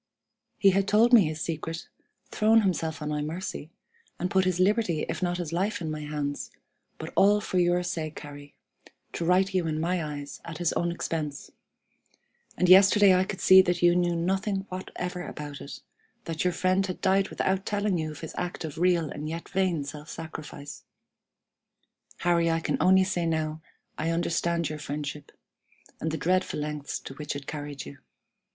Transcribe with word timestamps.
"He 0.57 0.71
had 0.71 0.87
told 0.87 1.13
me 1.13 1.25
his 1.25 1.41
secret, 1.41 1.87
thrown 2.31 2.61
himself 2.61 3.03
on 3.03 3.09
my 3.09 3.21
mercy, 3.21 3.69
and 4.19 4.31
put 4.31 4.45
his 4.45 4.59
liberty 4.59 5.05
if 5.07 5.21
not 5.21 5.37
his 5.37 5.53
life 5.53 5.79
in 5.79 5.91
my 5.91 5.99
hands, 6.01 6.49
but 6.97 7.13
all 7.15 7.39
for 7.39 7.59
your 7.59 7.83
sake, 7.83 8.19
Harry, 8.21 8.55
to 9.13 9.23
right 9.23 9.53
you 9.53 9.67
in 9.67 9.79
my 9.79 10.03
eyes 10.03 10.41
at 10.43 10.57
his 10.57 10.73
own 10.73 10.91
expense. 10.91 11.51
And 12.57 12.67
yesterday 12.67 13.13
I 13.13 13.25
could 13.25 13.41
see 13.41 13.61
that 13.61 13.83
you 13.83 13.95
knew 13.95 14.15
nothing 14.15 14.65
whatever 14.69 15.21
about 15.21 15.61
it, 15.61 15.81
that 16.25 16.43
your 16.43 16.53
friend 16.53 16.83
had 16.87 16.99
died 16.99 17.29
without 17.29 17.63
telling 17.63 17.99
you 17.99 18.09
of 18.09 18.21
his 18.21 18.33
act 18.39 18.65
of 18.65 18.79
real 18.79 19.07
and 19.11 19.29
yet 19.29 19.49
vain 19.49 19.83
self 19.83 20.09
sacrifice! 20.09 20.83
Harry, 22.21 22.49
I 22.49 22.59
can 22.59 22.77
only 22.81 23.03
say 23.03 23.25
that 23.25 23.37
now 23.37 23.61
I 23.99 24.09
understand 24.09 24.67
your 24.67 24.79
friendship, 24.79 25.31
and 25.99 26.09
the 26.09 26.17
dreadful 26.17 26.59
lengths 26.61 26.97
to 27.01 27.13
which 27.13 27.35
it 27.35 27.45
carried 27.45 27.85
you. 27.85 27.99